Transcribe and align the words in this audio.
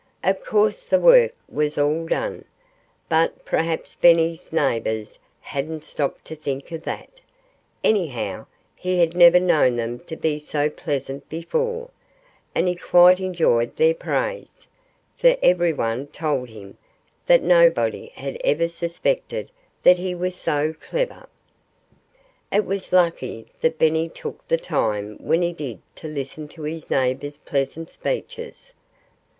Of 0.23 0.43
course 0.43 0.83
the 0.83 0.99
work 0.99 1.35
was 1.47 1.77
all 1.77 2.07
done. 2.07 2.45
But 3.07 3.45
perhaps 3.45 3.93
Benny's 3.93 4.51
neighbors 4.51 5.19
hadn't 5.41 5.83
stopped 5.85 6.25
to 6.25 6.35
think 6.35 6.71
of 6.71 6.81
that. 6.85 7.21
Anyhow 7.83 8.47
he 8.75 8.97
had 8.97 9.15
never 9.15 9.39
known 9.39 9.75
them 9.75 9.99
to 10.05 10.15
be 10.15 10.39
so 10.39 10.71
pleasant 10.71 11.29
before. 11.29 11.91
And 12.55 12.67
he 12.67 12.73
quite 12.73 13.19
enjoyed 13.19 13.75
their 13.75 13.93
praise; 13.93 14.67
for 15.13 15.37
everyone 15.43 16.07
told 16.07 16.49
him 16.49 16.79
that 17.27 17.43
nobody 17.43 18.07
had 18.15 18.41
ever 18.43 18.67
suspected 18.67 19.51
that 19.83 19.99
he 19.99 20.15
was 20.15 20.35
so 20.35 20.73
clever. 20.73 21.29
It 22.51 22.65
was 22.65 22.91
lucky 22.91 23.45
that 23.59 23.77
Benny 23.77 24.09
took 24.09 24.47
the 24.47 24.57
time 24.57 25.17
when 25.19 25.43
he 25.43 25.53
did 25.53 25.79
to 25.97 26.07
listen 26.07 26.47
to 26.47 26.63
his 26.63 26.89
neighbors' 26.89 27.37
pleasant 27.37 27.91
speeches. 27.91 28.73